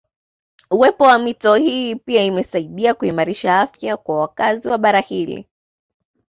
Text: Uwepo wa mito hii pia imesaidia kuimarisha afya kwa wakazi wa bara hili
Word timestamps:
Uwepo 0.71 1.03
wa 1.03 1.17
mito 1.19 1.55
hii 1.55 1.95
pia 1.95 2.23
imesaidia 2.25 2.93
kuimarisha 2.93 3.59
afya 3.59 3.97
kwa 3.97 4.19
wakazi 4.19 4.67
wa 4.67 4.77
bara 4.77 4.99
hili 4.99 5.47